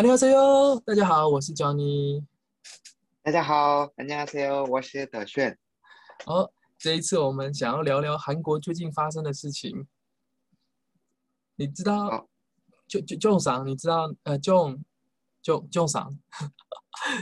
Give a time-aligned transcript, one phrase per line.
[0.00, 2.24] 안녕하세요，大家好，我是 Johnny。
[3.22, 5.58] 大家好，안녕하세요，我是德炫。
[6.24, 9.86] 好，这一次我们想要聊聊韩国最近发生的事情。
[11.56, 12.28] 你知道好，
[12.86, 14.82] 就就 John 桑，你知道呃 John
[15.42, 16.18] John John 桑，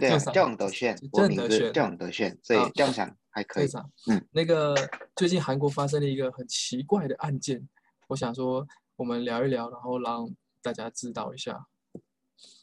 [0.01, 3.65] 对啊，郑爽郑德炫，我名字郑德炫郑德炫，所啊以郑想还可以。
[3.65, 4.75] 队长，嗯，那个
[5.15, 7.69] 最近韩国发生了一个很奇怪的案件，
[8.09, 8.67] 我想说
[8.97, 10.29] 我们聊一聊，然后让
[10.61, 11.67] 大家知道一下。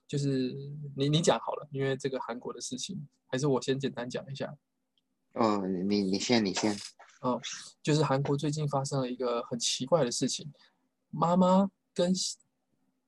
[0.06, 0.55] 就是
[0.96, 4.56] 你你讲好了，因为这个韩国的事情，还是我先简单讲一下。
[5.32, 6.77] 哦，你你先，你先。
[7.20, 7.41] 哦，
[7.82, 10.52] 就是韩国最近发生了一个很奇怪的事情，
[11.10, 12.12] 妈妈跟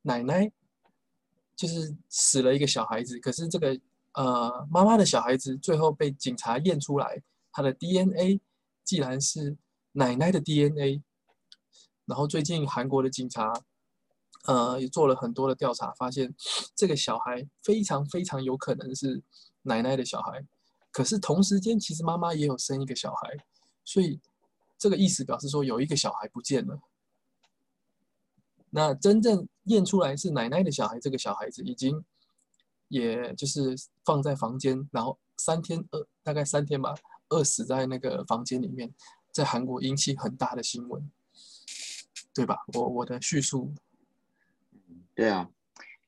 [0.03, 0.51] 奶奶
[1.55, 3.79] 就是死了一个小孩子，可是这个
[4.15, 8.41] 呃妈妈的小孩子最后被警察验出来，他的 DNA
[8.83, 9.57] 既然是
[9.93, 11.03] 奶奶的 DNA，
[12.07, 13.53] 然后最近韩国的警察
[14.47, 16.35] 呃也做了很多的调查，发现
[16.75, 19.23] 这个小孩非常非常有可能是
[19.63, 20.47] 奶奶的小孩。
[20.91, 23.37] 可是同时间，其实妈妈也有生一个小孩，
[23.85, 24.19] 所以
[24.79, 26.81] 这个意思表示说有一个小孩不见了。
[28.71, 32.05] 那真正验出来是奶奶的小孩，这个小孩子已经
[32.89, 36.95] 也就是放在房间，然后三天饿，大概三天吧，
[37.29, 38.93] 饿死在那个房间里面，
[39.31, 41.11] 在韩国引起很大的新闻，
[42.35, 42.57] 对吧？
[42.75, 43.73] 我我的叙述，
[45.19, 45.49] 对啊，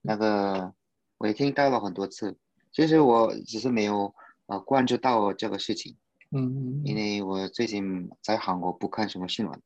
[0.02, 0.72] 那个
[1.18, 2.38] 我也听到了很多次，
[2.70, 4.14] 其实我只是没有
[4.46, 5.96] 呃关注到这个事情，
[6.30, 9.60] 嗯嗯因为我最近在韩国不看什么新闻。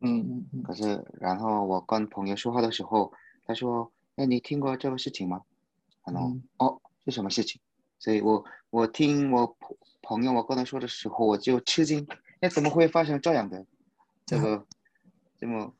[0.00, 3.12] 嗯嗯嗯可是，然后我跟朋友说话的时候，
[3.46, 5.42] 他说：“哎，你听过这个事情吗？”
[6.04, 7.60] 然后嗯哦，是什么事情？
[8.00, 12.04] 所以我我听我朋朋友我跟他说的时候，我就吃惊，
[12.40, 13.64] 哎，怎么会发生这样的
[14.26, 14.66] 这个
[15.38, 15.72] 这么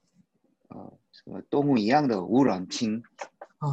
[0.68, 0.92] 呃
[1.24, 3.02] 什么动物一样的污染氢？
[3.58, 3.68] 啊，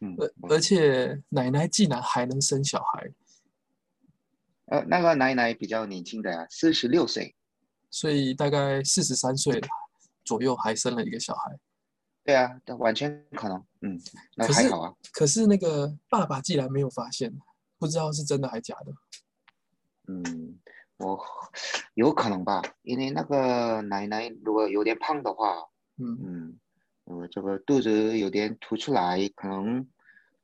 [0.00, 3.10] 嗯，而而且奶奶竟然还能生小孩，
[4.66, 7.36] 呃那个奶奶比较年轻的呀，四十六岁，
[7.90, 9.60] 所以大概四十三岁
[10.24, 11.58] 左右还生了一个小孩。
[12.24, 14.00] 对啊，这完全可能，嗯，
[14.34, 17.30] 那还好啊，可是那个爸爸既然没有发现，
[17.78, 18.92] 不知道是真的还假的。
[20.08, 20.58] 嗯，
[20.96, 21.22] 我
[21.92, 25.66] 有可能吧，因为那个奶奶如果有点胖的话。
[26.00, 26.60] 嗯，嗯，
[27.04, 29.86] 我这个肚子有点凸出来，可能，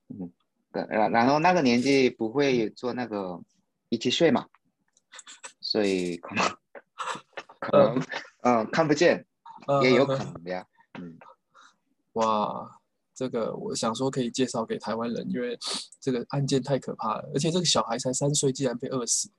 [0.08, 0.30] 嗯，
[0.70, 3.40] 然然然后那个年纪不会做那个
[3.88, 4.46] 一起睡嘛，
[5.60, 6.56] 所以可能
[7.58, 8.02] 可能
[8.42, 9.24] 嗯看不见，
[9.66, 10.66] 呃也有可能的呀，
[11.00, 11.18] 嗯，
[12.12, 12.78] 哇，
[13.14, 15.58] 这个我想说可以介绍给台湾人，因为
[15.98, 19.30] 这个案件太可怕了，而且这个小孩才三岁，竟然被饿死。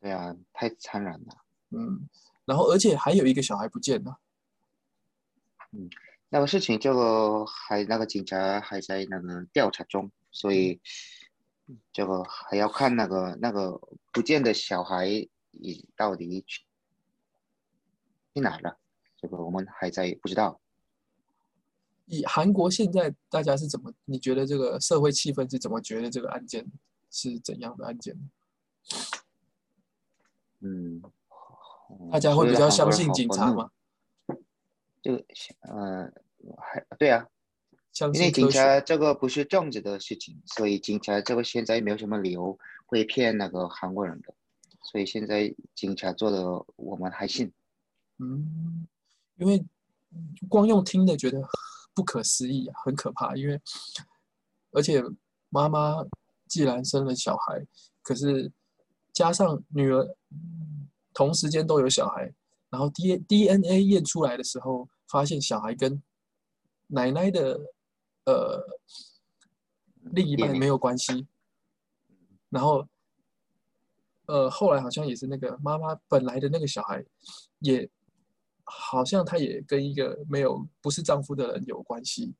[0.00, 1.36] 对啊，太残忍了。
[1.70, 2.06] 嗯，
[2.44, 4.18] 然后而且还有一个小孩不见了。
[6.28, 10.80] 那个事情这个还那个警察还在那个调查中，所以
[11.92, 13.80] 这个还要看那个那个
[14.12, 15.06] 不见的小孩
[15.50, 16.62] 你到底去
[18.34, 18.78] 去哪了，
[19.16, 20.58] 这个我们还在不知道。
[22.06, 23.92] 以韩国现在大家是怎么？
[24.04, 26.66] 你觉得这个社会气氛是怎么觉得这个案件
[27.10, 28.16] 是怎样的案件？
[30.60, 31.02] 嗯，
[32.10, 33.70] 大家会比较相信警察吗？
[35.10, 35.18] 吗？
[35.18, 36.12] 就呃，
[36.58, 37.26] 还对啊，
[38.14, 38.30] 因为？
[38.30, 44.34] 警察这个不是政治的事情，所以警察这个现在没有什么理由会骗那个韩国人的，
[44.82, 46.42] 所以现在警察做的
[46.76, 47.52] 我们还信。
[48.18, 48.86] 嗯，
[49.36, 49.64] 因为
[50.48, 51.40] 光用听的觉得
[51.94, 53.34] 不可思议啊，很可怕。
[53.34, 53.60] 因为
[54.70, 55.02] 而且
[55.48, 55.96] 妈妈
[56.46, 57.66] 既然生了小孩，
[58.02, 58.52] 可是
[59.12, 62.32] 加上女儿嗯同时间都有小孩，
[62.72, 66.02] 然后 D DNA 验出来的时候，发现小孩跟
[66.88, 67.60] 奶奶的
[68.24, 68.64] 呃
[70.00, 71.28] 另一半没有关系，
[72.48, 72.88] 然后
[74.26, 77.04] 呃后来好像也是那个妈妈本来的那个小孩
[77.60, 77.88] 也。
[78.64, 82.32] 好像他也跟一个没有不是丈夫的人有关系，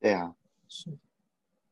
[0.00, 0.34] 对啊，
[0.68, 0.98] 是，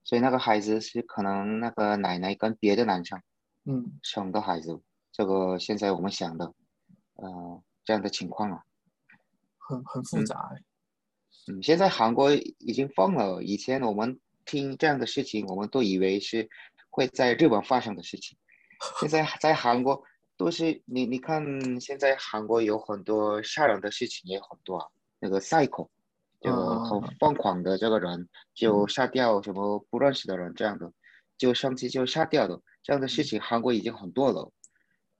[0.04, 3.20] 所以那个孩子是可能那个奶奶跟别的男生
[3.64, 4.78] 嗯，生的孩子，
[5.10, 6.52] 这个现在我们想的，
[7.16, 8.62] 呃，这样的情况啊。
[9.58, 13.42] 很很复杂、欸，嗯，现在韩国已经疯了。
[13.42, 16.48] 以前我们听这样的事情，我们都以为是
[16.90, 18.36] 会在日本发生的事情。
[19.00, 20.02] 现在在韩国
[20.36, 21.44] 都是你你看，
[21.80, 24.88] 现在韩国有很多杀人的事情也很多啊。
[25.20, 25.88] 那个 cycle
[26.40, 30.92] 就嗯很疯狂的这个人就杀掉什么不认识的人，这样的
[31.38, 34.50] 就上去就杀掉的这样的事情，韩国已经很多了。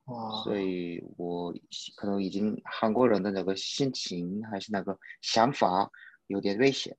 [0.07, 1.55] 哇，所以我
[1.97, 5.91] 可能已经韩国人的那个心情还是那个想法
[6.27, 6.97] 有点危险。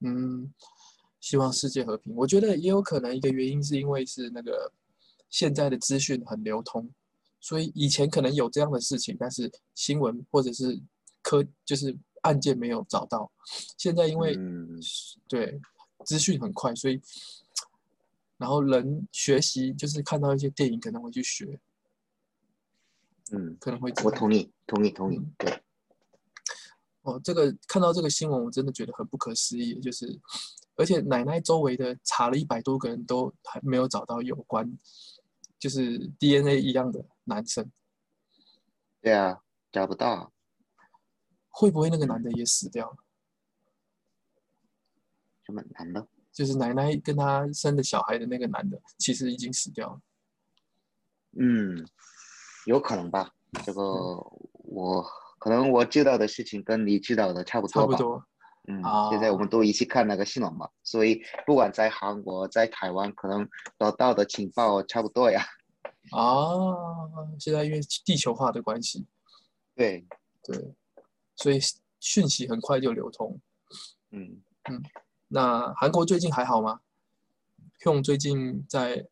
[0.00, 0.52] 嗯，
[1.20, 2.14] 希望世界和平。
[2.16, 4.72] 我觉得也有可能一个原因是因为是那个
[5.28, 6.90] 现在的资讯很流通，
[7.40, 10.80] 所以以前可能有这样的事情，但是新闻或者是
[11.20, 13.30] 科就是案件没有找到。
[13.76, 14.80] 现在因为、嗯
[15.28, 15.60] 对
[16.06, 17.00] 资讯很快，所以
[18.36, 21.58] 然后人学习就是看到一些电影可能会去学，
[23.32, 25.34] 嗯，可能会我同意，同意，同意嗯。
[25.38, 25.62] 对，
[27.02, 30.18] 哦，这个看到这个新闻，我真的觉得很不可思议，就是，
[30.76, 34.78] 而且奶奶周围的查了一百多个人都还没有找到有关，
[35.58, 37.70] 就是 DNA 一样的男生，
[39.00, 39.40] 对啊，
[39.70, 40.32] 找不到。
[41.50, 42.96] 会不会那个男的也死掉了？
[45.44, 46.06] 什么男的？
[46.30, 50.00] 就是奶奶跟他生的小孩的那个男的，其实已经死掉了。
[51.32, 51.84] 嗯，
[52.68, 53.32] 有可能吧。
[53.64, 53.82] 这个
[54.52, 55.02] 我
[55.38, 57.92] 可能我知道的事情跟你知道的差不多吧。
[57.92, 58.22] 差不多，
[58.68, 63.48] 嗯，啊现在我们都一起看那个新闻嘛，所以不管在韩国、在台湾，可能
[63.78, 65.42] 得到的情报差不多呀。
[66.10, 66.28] 啊，
[67.40, 69.06] 现在因为地球化的关系，
[69.74, 70.06] 对，
[70.42, 70.74] 对，
[71.36, 71.58] 所以
[72.00, 73.40] 讯息很快就流通。
[74.10, 74.82] 嗯嗯，
[75.28, 76.80] 那韩国最近还好吗
[77.82, 79.06] ？Hyun 最近在，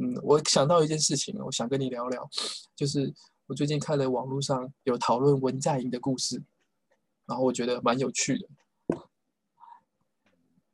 [0.00, 2.28] 嗯，我想到一件事情，我想跟你聊聊，
[2.76, 3.12] 就是
[3.46, 6.40] 我最近看了网络上有讨论文在寅的故事，
[7.26, 8.48] 然后我觉得蛮有趣的，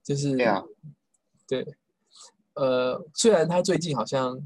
[0.03, 0.63] 就是对啊，
[1.49, 1.77] 对，
[2.53, 4.39] 呃，虽然他最近好像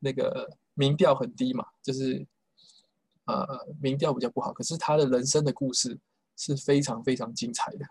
[0.00, 2.26] 那个民调很低嘛，就是
[3.26, 3.46] 呃
[3.80, 5.96] 民调比较不好，可是他的人生的故事
[6.36, 7.86] 是非常非常精彩的。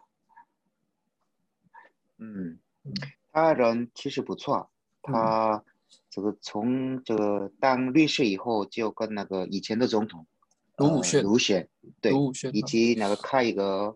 [2.17, 2.93] 嗯嗯，
[3.31, 4.69] 他人其实不错，
[5.01, 5.63] 他
[6.09, 10.25] 这个从这个当律师以后，就跟那个以前的总统
[10.77, 11.67] 呃卢武铉卢选
[12.01, 13.95] 对，卢武铉以及那个开一个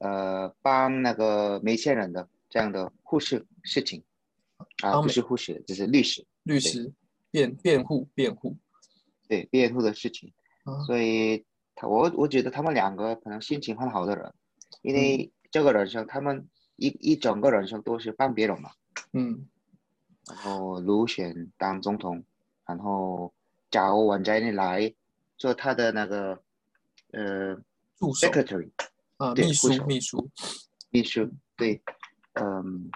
[0.00, 4.02] 呃帮那个梅县人的这样的护士事情。
[4.82, 6.92] 啊，不是护士，就是律师律师
[7.30, 8.56] 辩辩护辩护。
[9.28, 10.32] 对辩护的事情，
[10.64, 11.44] 啊，所以
[11.76, 14.34] 他我我觉得他们两个可能心情很好的人，
[14.82, 14.96] 因嗯。
[14.96, 18.70] 为这个人生他们一一整个人生都是帮别人嘛。
[19.12, 19.46] 嗯
[20.28, 22.22] 然后卢选当总统，
[22.66, 23.32] 然后
[23.70, 24.94] 找文在寅来
[25.36, 26.40] 做他的那个
[27.12, 27.54] 呃
[27.96, 28.28] 助手。
[28.28, 28.70] secretary
[29.16, 30.30] 啊，秘书秘书，
[30.90, 31.80] 秘书，对，
[32.34, 32.90] 嗯，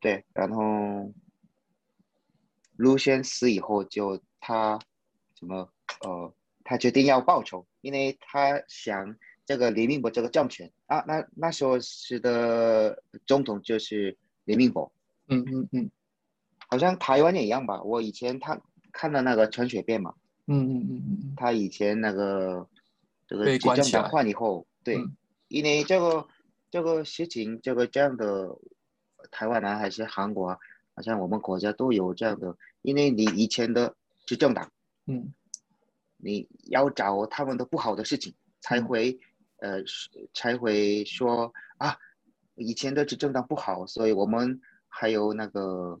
[0.00, 1.12] 对，然后
[2.76, 4.78] 卢选死以后就他
[5.34, 5.68] 什么
[6.02, 6.32] 呃，
[6.64, 10.70] 他决定要报仇，因为他想这个李明博这个政权。
[10.86, 14.90] 啊，那那时候是的总统就是李明博。
[15.28, 15.90] 嗯嗯嗯。
[16.70, 17.82] 好像台湾也一样吧。
[17.82, 18.60] 我以前他
[18.92, 20.14] 看了那个陈水扁嘛，
[20.46, 22.68] 嗯嗯嗯嗯他以前那个
[23.26, 25.16] 这个被执政党换以后，对，嗯。
[25.48, 26.26] 因为这个
[26.70, 28.54] 这个事情，这个这样的
[29.30, 30.58] 台湾啊还是韩国啊，
[30.94, 33.94] 好像我们国家都有这样的，因为你以前的
[34.26, 34.70] 执政党，
[35.06, 35.32] 嗯。
[36.20, 38.84] 你要找他们的不好的事情，才嗯。
[38.84, 39.18] 会、
[39.58, 39.82] 呃
[40.34, 41.96] 才会说啊，
[42.56, 44.60] 以前的执政党不好，所以我们
[44.98, 46.00] 还有那个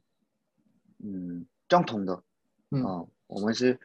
[0.98, 2.22] 嗯正统的，
[2.70, 2.82] 嗯。
[2.82, 3.78] 呃我们是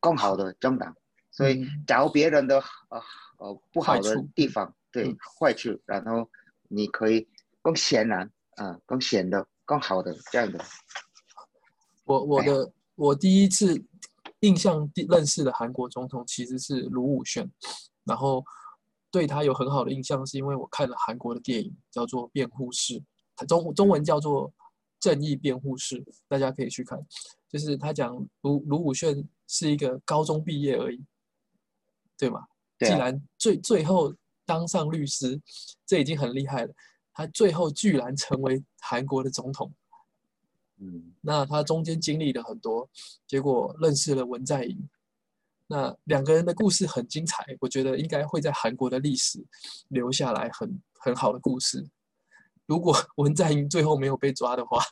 [0.00, 0.94] 更好的政党，
[1.30, 1.84] 所以嗯。
[1.86, 2.58] 找别人的
[2.90, 3.00] 呃
[3.38, 5.16] 呃不好的地方，对嗯。
[5.40, 6.28] 坏处，然后
[6.68, 7.26] 你可以
[7.62, 10.62] 更显然啊、更显得更好的这样的，
[12.04, 13.82] 我我的我第一次
[14.40, 17.48] 印象第认识的韩国总统其实是卢武铉，
[18.04, 18.44] 然后
[19.10, 23.06] 对他有很好的印象，是因为我看了韩国的电影叫做《辩护士》，它
[23.46, 24.48] 中中文叫做
[25.00, 26.98] 《正义辩护士》，大家可以去看。
[27.48, 31.04] 就是他讲卢卢武铉是一个高中毕业而已，
[32.16, 32.46] 对吗？
[32.78, 34.14] 对啊，既然最最后
[34.46, 35.40] 当上律师，
[35.84, 36.74] 这已经很厉害了。
[37.12, 39.70] 他最后居然成为韩国的总统，
[40.78, 42.88] 嗯那他中间经历了很多，
[43.26, 44.88] 结果认识了文在寅。
[45.66, 49.44] 那两个人的故事很精彩，我觉得应该会在韩国的历史
[49.88, 51.86] 留下来很很好的故事。
[52.72, 54.82] 如果 文在寅最后没有被抓的话，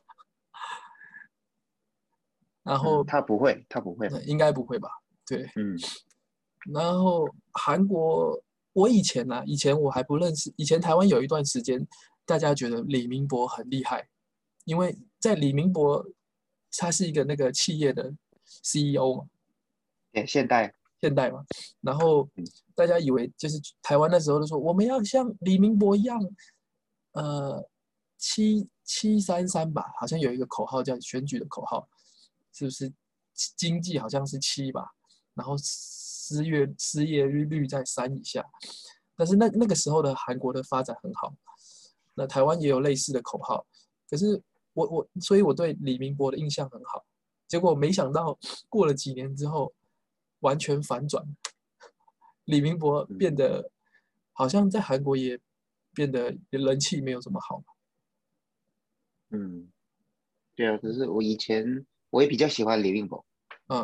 [2.63, 4.91] 然后嗯他不会，他不会，应该不会吧？
[5.27, 5.75] 对，嗯
[6.71, 8.39] 然后韩国，
[8.75, 11.81] 我以前呢、以前我还不认识，以前台湾有一段时间，
[12.27, 14.07] 大家觉得李明博很厉害，
[14.67, 16.05] 因为在李明博，
[16.77, 18.13] 他是一个那个企业的
[18.63, 19.25] CEO 嘛，
[20.13, 21.43] 对，现代，现代嘛，
[21.81, 22.45] 然后嗯
[22.75, 26.21] 大家以为就是台湾那时候都说我们要像李明博一样，
[27.13, 27.67] 呃，
[28.21, 31.89] 七七三三吧，好像有一个口号叫选举的口号，
[32.53, 32.93] 是不是？
[33.57, 34.87] 经济好像是七吧，
[35.33, 38.45] 然后失业失业率率在三以下，
[39.17, 41.33] 但是那那个时候的韩国的发展很好，
[42.13, 43.67] 那台湾也有类似的口号，
[44.11, 44.43] 可是
[44.75, 47.03] 我我所以我对李明博的印象很好，
[47.49, 49.73] 结果没想到过了几年之后
[50.41, 51.25] 完全反转，
[52.45, 53.71] 李明博变得
[54.35, 55.41] 好像在韩国也
[55.95, 57.63] 变得人气没有这么好。
[59.31, 59.71] 嗯，
[60.55, 63.25] 对啊，可是我以前我也比较喜欢李明博，
[63.69, 63.81] 嗯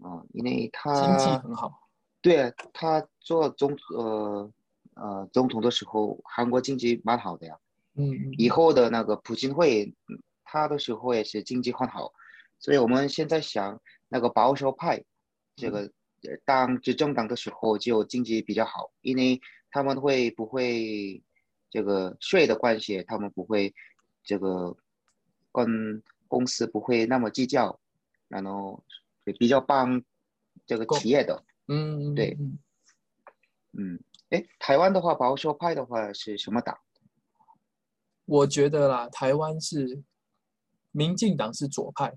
[0.00, 1.88] 啊，因为他经济很好，
[2.20, 4.52] 对啊，他做总呃
[4.94, 7.58] 呃总统的时候，韩国经济蛮好的呀。
[7.98, 12.12] 嗯嗯以后的那个普京会，嗯他的时候也是经济很好，
[12.58, 15.02] 所以我们现在想那个保守派，
[15.56, 15.90] 这个
[16.22, 21.22] 呃当执政党的时候就经济比较好，因为他们会不会
[21.70, 23.74] 这个税的关系，他们不会
[24.26, 24.76] 这个
[25.52, 27.80] 跟公司不会那么计较，
[28.28, 28.84] 然后
[29.24, 30.02] 也比较帮
[30.66, 32.58] 这个企业的，嗯，嗯对嗯
[33.78, 36.76] 嗯，哎，台湾的话保守派的话是什么党？
[38.24, 40.02] 我觉得啦，台湾是
[40.90, 42.12] 民进党是左派，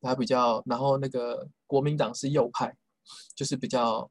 [0.00, 2.76] 它比较，然后那个国民党是右派，
[3.36, 4.10] 就是比较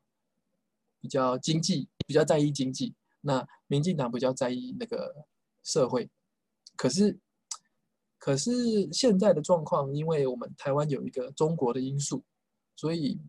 [1.01, 2.95] 比较经济，比较在意经济。
[3.19, 5.25] 那民进党比较在意那个
[5.61, 6.09] 社会。
[6.77, 7.19] 可是，
[8.17, 8.51] 可是
[8.93, 12.23] 现在的状况，因为我们台湾有一个中国的因素，
[12.77, 13.19] 所以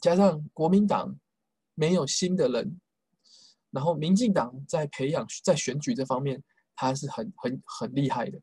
[0.00, 1.14] 加上国民党
[1.74, 2.80] 没有新的人，
[3.70, 6.42] 然后民进党在培养在选举这方面。
[6.74, 8.40] 他是很很很厉害的，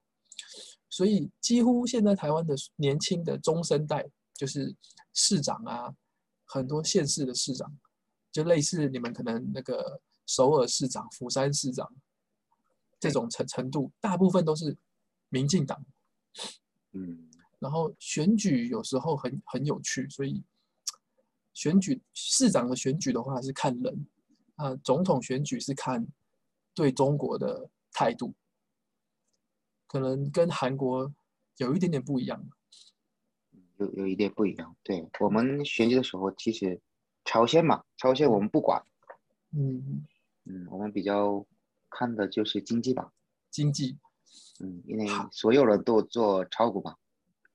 [0.88, 4.74] 所以几乎现在台湾的年轻的中生代，就是
[5.14, 5.94] 市长啊，
[6.46, 7.68] 很多县市的市长，
[8.32, 11.92] 就类似你们可能那个首尔市长、釜山市长
[13.00, 14.78] 这种程程度，大部分都是
[15.30, 15.84] 民进党。
[16.92, 17.30] 嗯
[17.60, 20.42] 然后选举有时候很很有趣，所以
[21.54, 24.08] 选举市长的选举的话是看人，
[24.56, 26.08] 啊，总统选举是看
[26.74, 28.34] 对中国的态度，
[29.88, 31.14] 可能跟韩国
[31.58, 32.50] 有一点点不一样。
[33.76, 34.74] 有有一点不一样。
[34.82, 36.80] 对我们选举的时候，其实
[37.26, 38.82] 朝鲜嘛，朝鲜我们不管，
[39.52, 40.08] 嗯，
[40.46, 41.46] 嗯，我们比较
[41.90, 43.12] 看的就是经济吧，
[43.50, 43.98] 经济，
[44.60, 46.96] 嗯，因为所有人都做炒股嘛，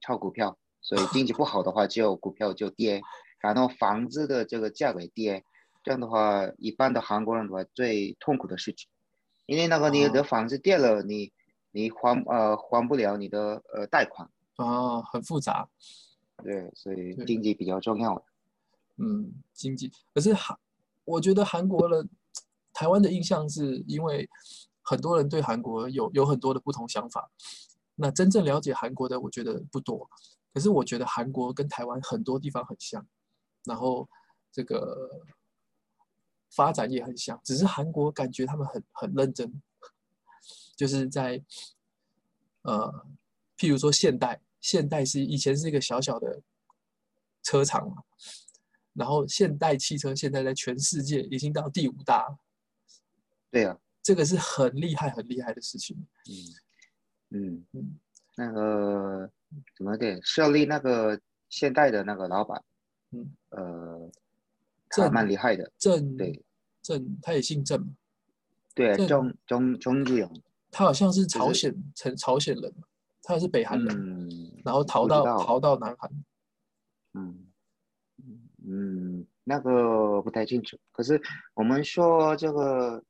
[0.01, 3.03] 炒股票，所以经济不好的话，就股票就跌，
[3.41, 5.45] 然后房子的这个价格也跌，
[5.83, 8.89] 这样的话，一般的韩国人的话最痛苦的事情，
[9.47, 11.33] 因为那个你哦的房子跌了，你
[11.71, 15.69] 你还呃还不了你的呃贷款，啊，很复杂。
[16.43, 18.25] 对，所以经济比较重要。
[18.97, 19.91] 嗯，经济。
[20.13, 20.59] 可是韩，
[21.05, 22.07] 我觉得韩国的
[22.75, 24.29] 台湾的印象是因为
[24.83, 27.31] 很多人对韩国有有很多的不同想法。
[27.95, 30.07] 那真正了解韩国的，我觉得不多。
[30.53, 33.07] 可是我觉得韩国跟台湾很多地方很像，
[33.65, 34.09] 然后
[34.53, 35.09] 这个
[36.51, 39.63] 发展也很像，只是韩国感觉他们很很认真，
[40.77, 41.41] 就是在
[42.63, 43.07] 呃，
[43.57, 46.43] 譬如说现代，现代是以前是一个小小的
[47.43, 48.03] 车厂嘛，
[48.93, 52.37] 然后现代汽车现在在全世界已经到第五大
[53.63, 55.97] 了，对啊，这个是很厉害很厉害的事情。
[57.31, 57.39] 嗯。
[57.39, 57.67] 嗯。
[57.73, 57.99] 嗯，
[58.37, 59.31] 那个
[59.77, 61.19] 怎么的设立那个
[61.49, 62.63] 现代的那个老板，
[63.13, 64.11] 嗯，呃，
[64.91, 66.17] 他蛮厉害的，郑。
[66.17, 66.45] 对。
[66.83, 67.81] 郑，他也姓郑。
[67.81, 67.95] 嘛，
[68.75, 69.07] 对，郑。
[69.09, 72.75] 钟钟钟志勇，他好像是朝鲜成朝鲜人。
[72.77, 72.87] 嘛，
[73.23, 73.97] 他是北韩人，
[74.29, 76.11] 嗯，然后逃到逃到南韩。
[77.15, 77.47] 嗯。
[78.67, 80.79] 嗯，那个不太清楚。
[80.91, 81.21] 可是
[81.55, 83.03] 我们说这个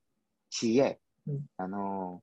[0.54, 2.22] 企业，嗯，然后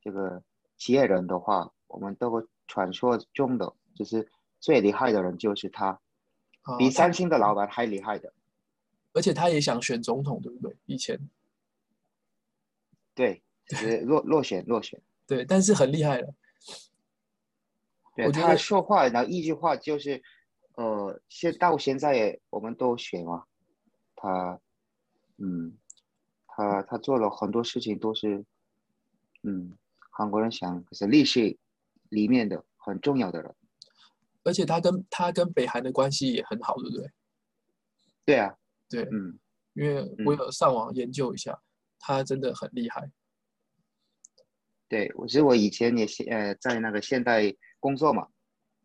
[0.00, 0.40] 这个
[0.76, 6.00] 企业人的话，我们都会传说中的就是最厉害的人就是他，
[6.78, 8.32] 比三星的老板还厉害的。
[9.12, 10.76] 而且他也想选总统，对不对？
[10.86, 11.18] 以前
[13.12, 15.02] 对，就是落落选落选。
[15.26, 16.32] 对，但是很厉害了。
[18.14, 20.22] 对他说话，然后一句话就是，
[20.76, 23.44] 呃，现到现在我们都选嘛，
[24.14, 24.60] 他，
[25.38, 25.76] 嗯，
[26.58, 28.44] 他他做了很多事情都是，
[29.44, 29.78] 嗯，
[30.10, 31.56] 韩国人想可是历史
[32.08, 33.54] 里面的很重要的人。
[34.42, 37.10] 而且他跟他跟北韩的关系也很好，对不对？
[38.24, 38.56] 对啊，
[38.88, 39.38] 对，嗯
[39.74, 41.56] 因为我嗯有上网研究一下，
[42.00, 43.08] 他真的很厉害。
[44.88, 48.26] 对，我是我以前也是呃在那个现代工作嘛，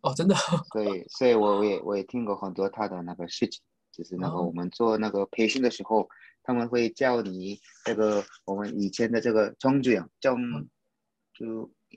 [0.01, 0.35] 哦，真的，
[0.71, 6.07] 所以所以我我也我也听过很多他的那个事情，就是那个哦我们做那个培训的时候，
[6.43, 10.35] 他们会教你这个我们以前的这个钟志阳就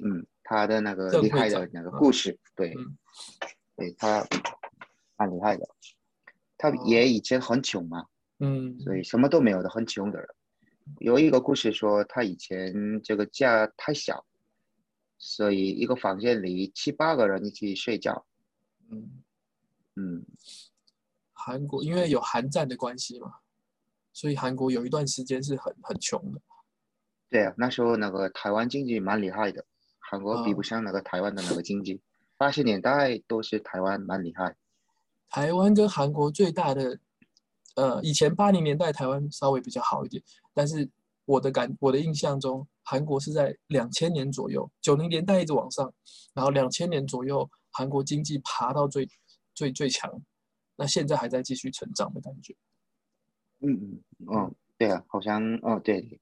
[0.03, 2.97] 嗯他的那个厉害的那个嗯故事，对嗯，
[3.76, 4.26] 对他
[5.17, 5.67] 蛮厉害的，
[6.57, 6.85] 他哦。
[6.87, 8.07] 也以前很穷嘛，
[8.38, 10.29] 嗯，所以什么都没有的很穷的人，
[11.00, 14.25] 有一个故事说，他以前这个家太小，
[15.19, 18.25] 所以一个房间里七八个人一起睡觉。
[18.88, 19.23] 嗯，
[19.97, 20.25] 嗯，
[21.33, 23.33] 韩国因为有韩战的关系嘛，
[24.16, 26.40] 所以韩国有一段时间是很很穷的。
[27.28, 29.62] 对啊，那时候那个台湾经济蛮厉害的，
[29.99, 32.00] 韩国比哦不上那个台湾的那个经济。
[32.38, 34.56] 八十年代都是台湾蛮厉害。
[35.28, 36.99] 台湾跟韩国最大的，
[37.75, 40.23] 呃，以前八零年代台湾稍微比较好一点，
[40.54, 40.88] 但是
[41.26, 45.92] 我的感我的印象中，韩国是在两千年左右，九零年代一直往上，
[46.32, 49.06] 然后两千年左右，韩国经济爬到最
[49.54, 50.11] 最最强，
[50.76, 52.56] 那现在还在继续成长的感觉。
[53.60, 56.20] 嗯嗯嗯，对啊，好像哦对，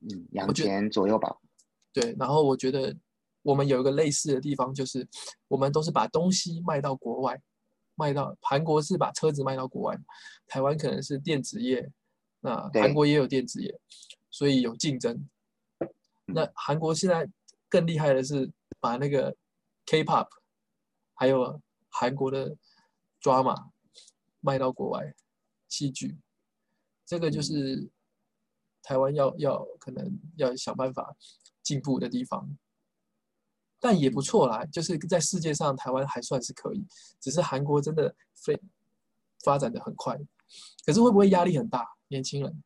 [0.00, 1.36] 嗯，两千左右吧。
[1.92, 2.94] 对，然后我觉得
[3.42, 5.06] 我们有一个类似的地方，就是
[5.48, 7.40] 我们都是把东西卖到国外，
[7.94, 9.98] 卖到韩国是把车子卖到国外，
[10.46, 11.90] 台湾可能是电子业，
[12.40, 13.80] 那韩国也有电子业，
[14.30, 15.28] 所以有竞争。
[16.26, 17.26] 那韩国现在
[17.70, 19.34] 更厉害的是把那个
[19.86, 20.28] K-pop，
[21.14, 22.54] 还有韩国的
[23.22, 23.70] drama
[24.40, 25.14] 卖到国外，
[25.68, 26.18] 戏剧，
[27.06, 27.90] 这个就是
[28.82, 31.14] 台湾要要可能要想办法
[31.62, 32.48] 进步的地方，
[33.78, 36.86] 但也不错啦，就是在世界上台湾还算是可以，
[37.20, 38.60] 只是韩国真的非
[39.44, 40.18] 发展的很快，
[40.84, 41.86] 可是会不会压力很大？
[42.08, 42.62] 年轻人，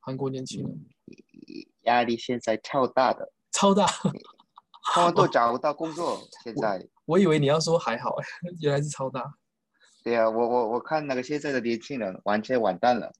[0.00, 0.86] 韩国年轻人
[1.84, 3.86] 压力现在超大的，超大，
[4.92, 6.20] 他们都找不到工作。
[6.44, 8.14] 现在，我以为你要说还好，
[8.60, 9.34] 原来是超大。
[10.04, 13.10] 对啊，我我我看那个现在的年轻人完全完蛋了。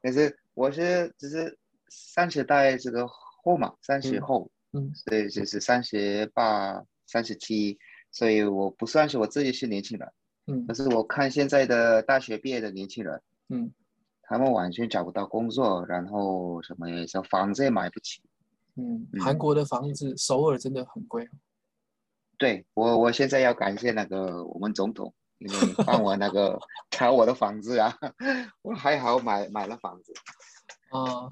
[0.00, 1.58] 但是我是只是
[1.90, 7.76] 三十代这个后嘛，三十嗯后，嗯所以就是三十八、三十七，
[8.12, 10.08] 所以我不算是我自己是年轻人。
[10.46, 13.70] 嗯可是我看现在的大学毕业的年轻人，嗯
[14.22, 18.22] 他们完全找不到工作，然后什么什么房子也买不起。
[18.76, 21.28] 嗯，嗯韩国的房子首尔真的很贵。
[22.36, 26.58] 对我，我现在要感谢那个我们总统，因为帮我那个
[26.90, 27.96] 炒我的房子啊，
[28.62, 30.12] 我还好买买了房子。
[30.90, 31.28] 啊、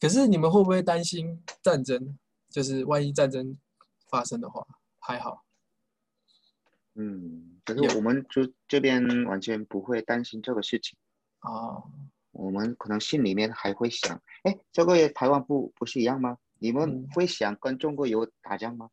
[0.00, 2.16] 可是你们会不会担心战争？
[2.50, 3.56] 就是万一战争
[4.10, 4.66] 发生的话，
[4.98, 5.42] 还好。
[6.94, 10.98] 嗯，可是我们就这边完全不会担心这个事情，
[11.40, 11.82] 啊、
[12.32, 16.36] 我们可能心里面还会想，哎，这个也台湾不不是一样吗？
[16.58, 18.90] 你们嗯会想跟中国有打仗吗？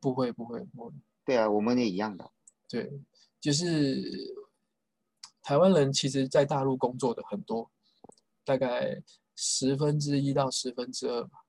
[0.00, 0.92] 不会不会不会，
[1.26, 2.30] 对啊，我们也一样的。
[2.70, 2.90] 对，
[3.44, 4.02] 就是
[5.42, 7.70] 台湾人其实在大陆工作的很多，
[8.42, 8.98] 大概
[9.36, 11.40] 十分之一到十分之二吧，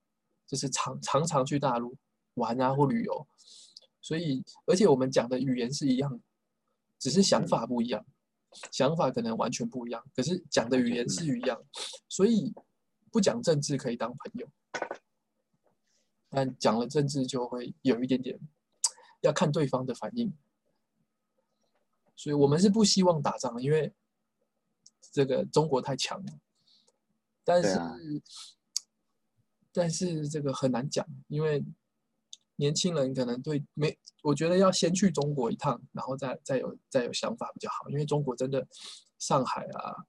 [0.45, 1.95] 就是常常常去大陆
[2.34, 3.25] 玩啊或旅游，
[4.01, 6.19] 所以而且我们讲的语言是一样的，
[6.99, 8.05] 只是想法不一样，
[8.73, 11.25] 想法可能完全不一样，可是讲的语言是。
[11.25, 11.58] 一样，
[12.10, 12.53] 所以
[13.10, 14.49] 不讲政治可以当朋友，
[16.29, 18.38] 但讲了政治就会有一点点
[19.21, 20.36] 要看对方的反应。
[22.15, 23.93] 所以我们是不希望打仗，因为
[25.12, 26.34] 这个中国太强了。
[27.43, 27.95] 但是，啊
[29.71, 31.63] 但是这个很难讲，因为
[32.56, 37.89] 年轻人可能对没，我觉得要先去中国一趟，然后再再有再有想法比较好。
[37.89, 38.65] 因为中国真的，
[39.19, 40.08] 上海啊、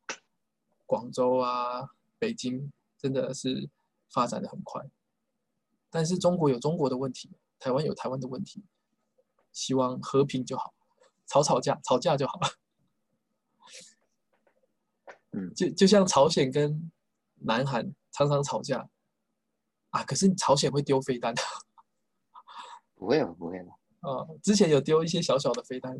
[0.86, 3.68] 广州啊、北京真的是
[4.08, 4.80] 发展的很快，
[5.90, 8.64] 但是中国有中国的问题，台湾有台湾的问题，
[9.52, 10.75] 希望和平就好。
[11.26, 12.48] 吵吵架，吵架就好了。
[15.38, 16.90] 嗯就就像朝鲜跟
[17.36, 18.88] 南韩常常吵架
[19.90, 21.34] 啊，可是朝鲜会丢飞弹
[22.94, 23.70] 不会了，不会了。
[24.00, 25.98] 啊，之前有丢一些小小的飞弹，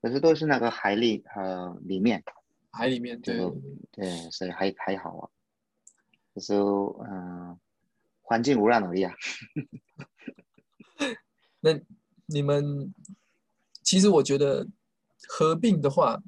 [0.00, 2.22] 可是都是那个海里呃里面，
[2.70, 3.36] 海里面对
[3.90, 5.28] 对，所以还还好啊。
[6.34, 7.60] 就是嗯、呃
[8.22, 9.12] 环境污染而已啊。
[11.60, 11.70] 那
[12.26, 12.92] 你们
[13.84, 14.66] 其实我觉得
[15.28, 16.18] 合并的话，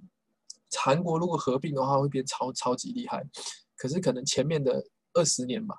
[0.78, 3.26] 韩国如果合并的话会变超超级厉害，
[3.76, 5.74] 可是可能前面的二十年吧，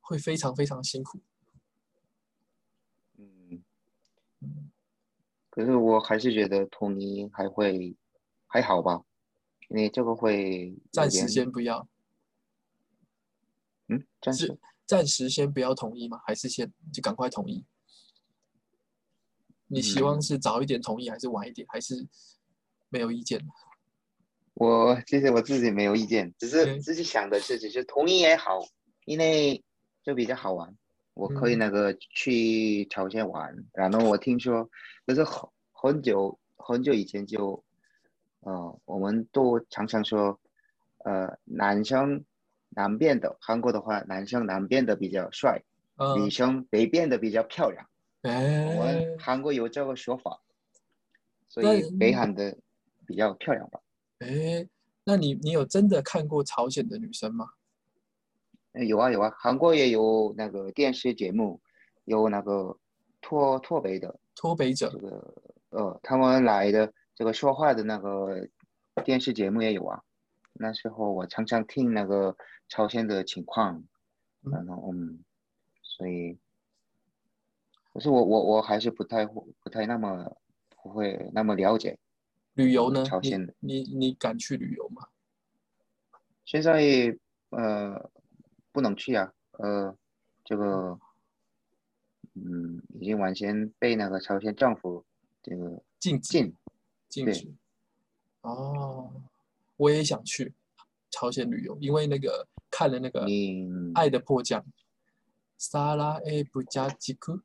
[0.00, 1.20] 会非常非常辛苦。
[3.16, 3.64] 嗯，
[5.48, 7.96] 可是我还是觉得统一还会
[8.46, 9.02] 还好吧，
[9.68, 11.88] 因为这个会暂时先不要，
[13.88, 16.20] 嗯，暂时暂时先不要统一吗？
[16.26, 17.64] 还是先就赶快统一？
[19.68, 22.06] 你希望嗯是早一点同意，还是晚一点，还是
[22.88, 23.40] 没有意见？
[24.54, 28.60] 我其实我自己没有意见，只是嗯自己想的是，只是同意也好，
[29.04, 29.62] 因为
[30.02, 30.74] 就比较好玩，
[31.14, 34.68] 我可以嗯那个去朝鲜玩，然后我听说，
[35.06, 37.62] 就是很很久很久以前就，
[38.40, 40.40] 呃，我们都常常说，
[41.04, 42.24] 呃，男生
[42.70, 45.62] 南边的，韩国的话，男生南边的比较帅，
[46.16, 47.86] 女嗯，生北边的比较漂亮。
[48.26, 50.40] 我哎，们韩国有这个说法，
[51.48, 52.56] 所以北韩的
[53.06, 53.80] 比较漂亮吧。
[54.18, 54.66] 哎，
[55.04, 57.50] 那你你有真的看过朝鲜的女生吗？
[58.72, 61.60] 呃有啊有啊，韩国也有那个电视节目，
[62.04, 62.76] 有那个
[63.20, 65.34] 脱脱北的脱北者这个
[65.70, 68.46] 呃，他们来的这个说话的那个
[69.04, 70.02] 电视节目也有啊。
[70.52, 72.36] 那时候我常常听那个
[72.68, 73.82] 朝鲜的情况，
[74.44, 75.22] 嗯然后嗯，
[75.82, 76.38] 所以，
[77.96, 80.36] 可是我我我还是不太会不太那么
[80.82, 81.98] 不会那么了解。
[82.52, 83.02] 旅游呢？
[83.06, 85.08] 朝鲜的你你敢去旅游吗？
[86.44, 87.16] 现在
[87.48, 88.10] 呃
[88.70, 89.96] 不能去啊，呃
[90.44, 90.98] 这个
[92.34, 95.02] 嗯已经完全被那个朝鲜政府
[95.42, 96.54] 这个禁禁。
[97.08, 97.50] 禁止。
[98.42, 99.10] 哦，
[99.78, 100.52] 我也想去
[101.10, 104.60] 朝鲜旅游，因为那个看了那个《你爱的迫降》，
[105.56, 107.42] 萨拉埃布加吉克，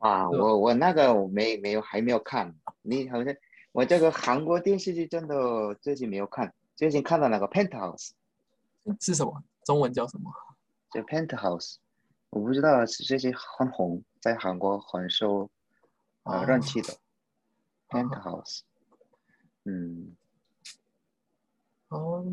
[0.00, 3.34] 啊，我我那个我没没有还没有看，你好像
[3.72, 8.10] 我这个韩国电视剧真的最近没有看，最近看到那个 Penthouse，
[9.00, 9.42] 是什么？
[9.64, 10.32] 中文叫什么？
[10.90, 11.76] 叫 Penthouse，
[12.30, 15.50] 我不知道是最近很红，在韩国很受
[16.24, 16.96] 呃哦人气的 哦
[17.90, 18.60] Penthouse，
[19.64, 20.16] 嗯，
[21.88, 22.24] 哦，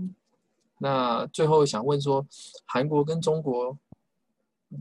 [0.78, 2.26] 那最后想问说，
[2.66, 3.78] 韩国跟中国，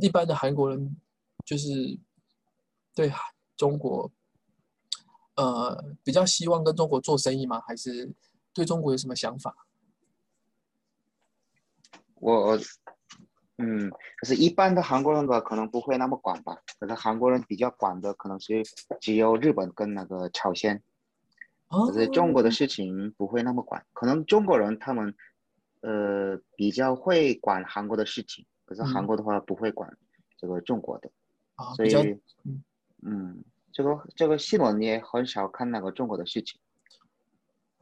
[0.01, 0.97] 一般的韩国人
[1.45, 1.99] 就是
[2.97, 3.21] 对韩
[3.59, 4.11] 中国，
[5.37, 7.61] 呃，比较希望跟中国做生意吗？
[7.61, 8.11] 还是
[8.55, 9.55] 对中国有什么想法？
[12.15, 12.59] 我我
[13.59, 18.63] 嗯，可是一般的韩国人吧，可能不会那么管吧，可是韩国人比较管的可能是
[18.99, 20.83] 只有日本跟那个朝鲜。
[21.69, 21.87] 哦。
[21.87, 25.15] 可是中国的事情不会那么管，可能中国人他们
[25.83, 29.07] 呃比较会管韩国的事情，可是韩嗯。
[29.07, 29.95] 国的话不会管
[30.39, 31.11] 这个中国的，
[31.57, 31.93] 啊，所以
[32.45, 32.63] 嗯
[33.03, 36.59] 嗯，这个这个新闻也很少看那个中国的事情。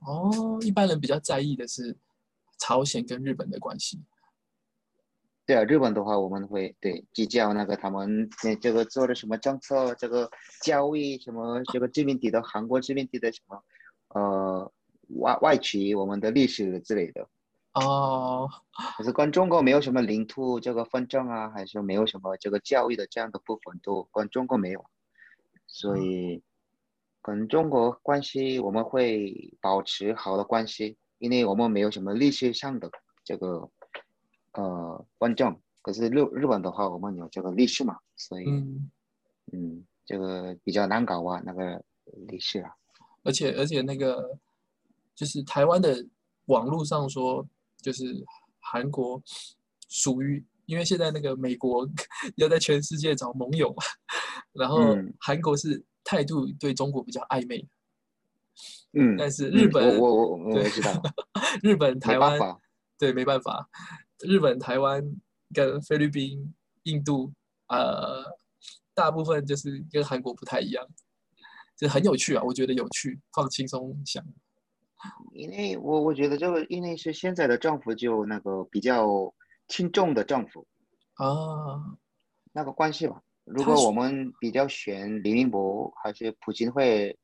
[0.00, 1.96] 哦，一般人比较在意的是
[2.58, 4.02] 朝鲜跟日本的关系。
[5.46, 10.30] 对啊，日本的话我们会对比较那个他们那这个做的什么政策，这个
[10.62, 13.62] 交易什么这个殖民地的韩国殖民地的什么
[14.08, 14.72] 呃
[15.20, 17.28] 外外取我们的历史之类的。
[17.74, 18.48] 哦，
[18.96, 24.84] 可是跟中国没有什么领土这个纷争啊，还是没有什么这个教育的这样的部分都跟中国没有，
[25.74, 26.40] 所以
[27.20, 32.88] 跟中国关系我们会保持好的关系，因为我们没有什么历史上的
[33.24, 33.68] 这个
[34.52, 35.60] 呃纷争。
[35.82, 38.88] 可是日日本的话，我们有这个历史嘛，所以嗯，
[39.52, 41.84] 嗯，这个比较难搞啊，那个
[42.28, 42.70] 历史啊。
[43.24, 44.38] 而且而且那个
[45.16, 46.06] 就是台湾的
[46.44, 47.44] 网络上说，
[47.78, 48.24] 就是
[48.60, 49.20] 韩国
[49.88, 51.88] 属于，因为现在那个美国
[52.36, 53.82] 要在全世界找盟友嘛，
[54.52, 57.66] 然后嗯韩国是态度对中国比较暧昧，
[58.92, 61.02] 嗯，但是嗯日本我我我知道，
[61.62, 62.38] 日本、台湾
[62.98, 63.68] 对没办法，
[64.20, 65.02] 日本、台湾
[65.52, 67.32] 跟菲律宾、印度，
[67.68, 68.24] 呃，
[68.94, 70.86] 大部分就是跟韩国不太一样，
[71.76, 74.24] 就很有趣啊，我觉得有趣，放轻松想。
[75.32, 79.06] 因为我我觉得这个，因为是现在的政府就那个比较
[79.68, 80.66] 轻重的政府。
[81.14, 81.80] 啊，
[82.52, 83.22] 那个关系吧。
[83.44, 87.18] 如果我们比较选李明博还是普京会，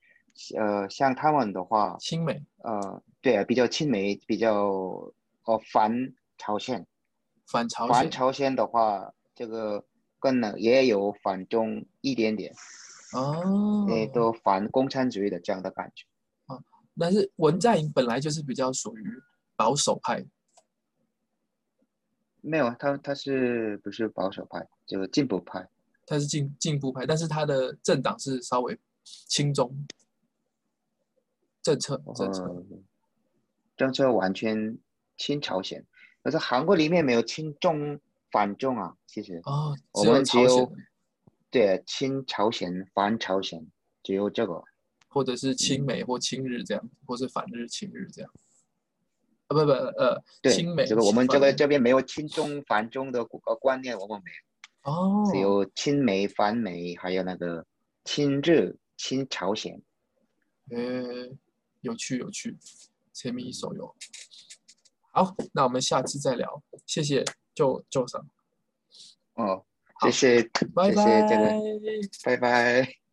[0.57, 2.43] 呃，像他们的话，亲美。
[2.59, 4.71] 呃，对啊，比较亲美，比较
[5.45, 5.93] 呃反
[6.39, 6.87] 朝鲜，
[7.47, 7.95] 反朝鲜。
[7.95, 9.85] 反朝鲜的话，这个
[10.19, 12.55] 跟呢也有反中一点点，
[13.15, 16.05] 哦，也都反共产主义的这样的感觉。
[16.47, 16.59] 啊
[16.99, 19.03] 但是文在寅本来就是比较属于
[19.57, 20.23] 保守派，
[22.43, 25.69] 没有，他他是不是保守派，就是进步派？
[26.07, 29.73] 他是进进步派，但是他的政党是稍微亲中
[31.63, 32.65] 政策政策呃，
[33.77, 34.77] 政策完全
[35.17, 35.85] 亲朝鲜，
[36.23, 38.01] 可是韩国里面没有亲中
[38.31, 40.73] 反中啊，其实哦，我们只有
[41.51, 43.67] 对亲朝鲜反朝鲜，
[44.03, 44.63] 只有这个。
[45.13, 48.31] 或者是亲美或亲日这样，或是反日亲日这样。
[49.51, 54.31] 啊，不不，呃，对亲美这个我们这个这边没有亲中反中的呃观念，我们没
[54.85, 57.67] 有，哦，只有亲美反美，还有那个
[58.05, 59.83] 亲日亲朝鲜。
[60.71, 61.29] 呃，
[61.81, 62.57] 有趣有趣，
[63.13, 63.93] 沉迷手游。
[65.11, 68.25] 好，那我们下次再聊，谢谢就就上，
[69.35, 69.65] 哦，
[70.03, 71.49] 谢谢拜谢谢这个，
[72.23, 72.37] 拜。
[72.37, 73.10] 拜拜。